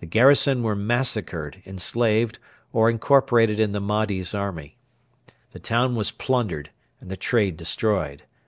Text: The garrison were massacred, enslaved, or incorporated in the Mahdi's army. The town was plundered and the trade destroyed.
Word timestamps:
The 0.00 0.04
garrison 0.04 0.62
were 0.62 0.76
massacred, 0.76 1.62
enslaved, 1.64 2.38
or 2.70 2.90
incorporated 2.90 3.58
in 3.58 3.72
the 3.72 3.80
Mahdi's 3.80 4.34
army. 4.34 4.76
The 5.52 5.58
town 5.58 5.94
was 5.94 6.10
plundered 6.10 6.68
and 7.00 7.10
the 7.10 7.16
trade 7.16 7.56
destroyed. 7.56 8.24